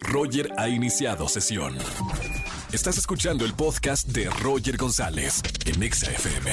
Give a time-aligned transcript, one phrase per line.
[0.00, 1.76] Roger ha iniciado sesión.
[2.72, 6.50] Estás escuchando el podcast de Roger González en Exa FM.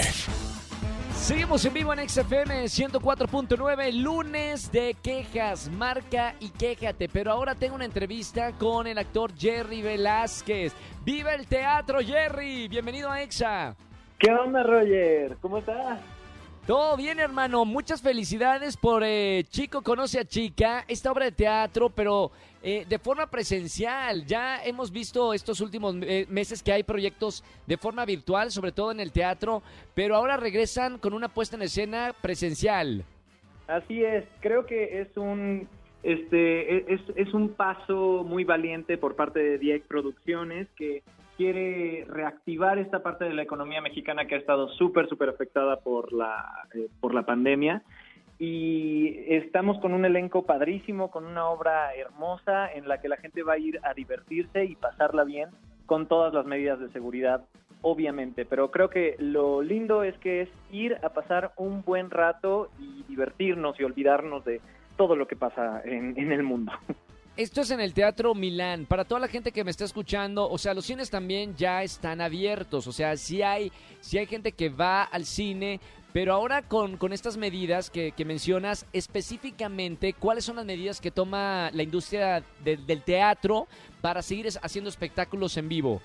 [1.16, 7.10] Seguimos en vivo en XFM 104.9, lunes de quejas, marca y quéjate.
[7.10, 10.74] Pero ahora tengo una entrevista con el actor Jerry Velázquez.
[11.04, 12.68] ¡Viva el teatro, Jerry!
[12.68, 13.76] Bienvenido a EXA.
[14.18, 15.38] ¿Qué onda, Roger?
[15.42, 16.00] ¿Cómo estás?
[16.70, 17.66] Todo bien, hermano.
[17.66, 22.30] Muchas felicidades por eh, Chico Conoce a Chica, esta obra de teatro, pero
[22.62, 24.24] eh, de forma presencial.
[24.28, 28.92] Ya hemos visto estos últimos eh, meses que hay proyectos de forma virtual, sobre todo
[28.92, 29.64] en el teatro,
[29.96, 33.04] pero ahora regresan con una puesta en escena presencial.
[33.66, 34.26] Así es.
[34.40, 35.68] Creo que es un
[36.04, 41.02] este e, es, es un paso muy valiente por parte de Dieg Producciones que
[41.40, 46.12] quiere reactivar esta parte de la economía mexicana que ha estado súper, súper afectada por
[46.12, 47.82] la, eh, por la pandemia.
[48.38, 53.44] Y estamos con un elenco padrísimo, con una obra hermosa en la que la gente
[53.44, 55.48] va a ir a divertirse y pasarla bien
[55.86, 57.46] con todas las medidas de seguridad,
[57.84, 58.44] obviamente.
[58.44, 63.04] Pero creo que lo lindo es que es ir a pasar un buen rato y
[63.04, 64.60] divertirnos y olvidarnos de
[64.98, 66.74] todo lo que pasa en, en el mundo.
[67.40, 68.86] Esto es en el Teatro Milán.
[68.86, 72.20] Para toda la gente que me está escuchando, o sea, los cines también ya están
[72.20, 72.86] abiertos.
[72.86, 75.80] O sea, sí hay, sí hay gente que va al cine,
[76.12, 81.72] pero ahora con, con estas medidas que, mencionas, específicamente, ¿cuáles son las medidas que toma
[81.72, 83.70] la industria de- del teatro
[84.02, 86.02] para seguir haciendo espectáculos en vivo?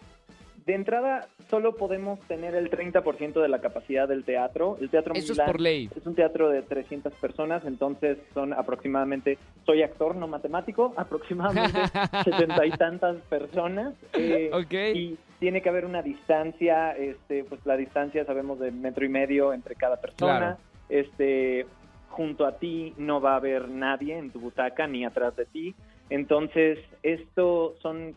[0.64, 4.76] De entrada, solo podemos tener el 30% de la capacidad del teatro.
[4.80, 5.90] El teatro Eso es por ley.
[5.94, 11.78] Es un teatro de 300 personas, entonces son aproximadamente, soy actor, no matemático, aproximadamente
[12.24, 13.94] setenta y tantas personas.
[14.14, 14.50] eh.
[14.94, 19.52] Y tiene que haber una distancia, este, pues la distancia sabemos de metro y medio
[19.52, 20.38] entre cada persona.
[20.38, 20.58] Claro.
[20.88, 21.66] Este,
[22.10, 25.74] junto a ti no va a haber nadie en tu butaca ni atrás de ti.
[26.10, 28.14] Entonces, esto son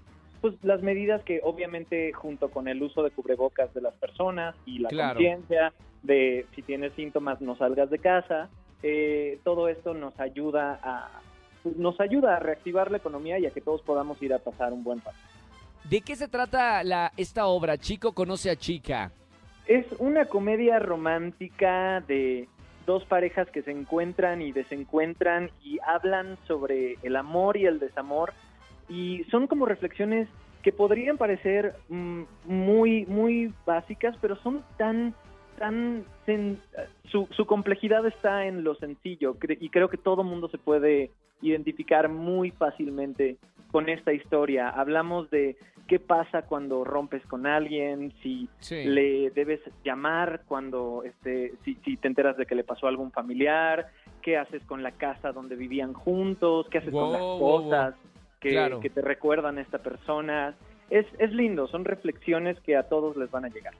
[0.51, 4.79] pues las medidas que obviamente junto con el uso de cubrebocas de las personas y
[4.79, 5.15] la Claro.
[5.15, 8.49] conciencia de si tienes síntomas no salgas de casa,
[8.83, 11.09] eh, todo esto nos ayuda a
[11.75, 14.85] nos ayuda a reactivar la economía y a que todos podamos ir a pasar un
[14.85, 15.17] buen rato.
[15.89, 17.77] ¿De qué se trata la, esta obra?
[17.77, 19.11] Chico conoce a chica.
[19.65, 22.47] Es una comedia romántica de
[22.85, 28.33] dos parejas que se encuentran y desencuentran y hablan sobre el amor y el desamor
[28.89, 30.27] y son como reflexiones
[30.63, 35.13] que podrían parecer mm, muy muy básicas pero son tan
[35.57, 36.57] tan sen-
[37.05, 41.11] su, su complejidad está en lo sencillo y creo que todo mundo se puede
[41.41, 43.37] identificar muy fácilmente
[43.71, 45.55] con esta historia hablamos de
[45.87, 48.83] qué pasa cuando rompes con alguien si Sí.
[48.83, 53.11] le debes llamar cuando este si, si te enteras de que le pasó a algún
[53.11, 53.87] familiar,
[54.21, 57.93] qué haces con la casa donde vivían juntos, qué haces con las wow, wow.
[58.37, 58.79] Cosas que, Claro.
[58.79, 60.55] que te recuerdan a esta persona.
[60.89, 63.73] Es, es lindo, son reflexiones que a todos les van a llegar.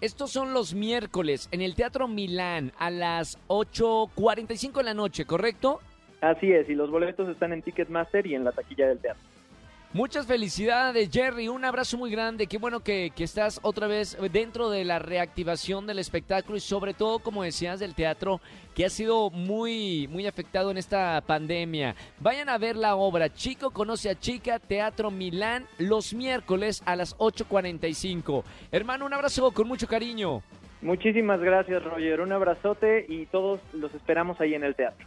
[0.00, 5.80] Estos son los miércoles en el Teatro Milán a las 8.45 de la noche, ¿correcto?
[6.20, 9.22] Así es, y los boletos están en Ticketmaster y en la taquilla del teatro.
[9.96, 11.48] Muchas felicidades, Jerry.
[11.48, 12.46] Un abrazo muy grande.
[12.46, 16.92] Qué bueno que, que estás otra vez dentro de la reactivación del espectáculo y sobre
[16.92, 18.42] todo, como decías, del teatro
[18.74, 21.94] que ha sido muy, muy afectado en esta pandemia.
[22.20, 27.16] Vayan a ver la obra Chico conoce a Chica, Teatro Milán, los miércoles a las
[27.16, 28.44] 8.45.
[28.72, 30.42] Hermano, un abrazo con mucho cariño.
[30.82, 32.20] Muchísimas gracias, Roger.
[32.20, 35.06] Un abrazote y todos los esperamos ahí en el teatro.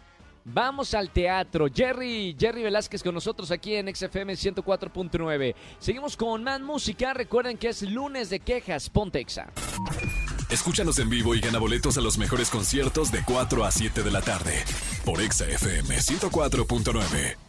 [0.54, 1.68] Vamos al teatro.
[1.74, 5.56] Jerry, Jerry Velázquez con nosotros aquí en XFM 104.9.
[5.80, 7.14] Seguimos con más música.
[7.14, 8.90] Recuerden que es lunes de quejas.
[8.90, 9.52] Pontexa.
[10.50, 14.12] Escúchanos en vivo y gana boletos a los mejores conciertos de 4 a 7 de
[14.12, 14.64] la tarde
[15.06, 17.49] por Exa FM 104.9.